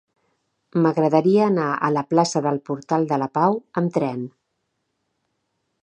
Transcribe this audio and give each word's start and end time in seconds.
M'agradaria 0.85 1.43
anar 1.49 1.67
a 1.75 1.91
la 1.97 2.03
plaça 2.13 2.43
del 2.47 2.57
Portal 2.71 3.05
de 3.13 3.21
la 3.25 3.29
Pau 3.39 3.61
amb 3.83 3.97
tren. 4.01 4.29